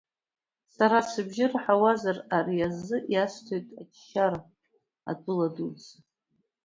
[0.75, 4.39] Сара сыбжьы раҳауазар, ари азы иасҭоит аџьшьара
[5.11, 5.97] атәыла дуӡӡа…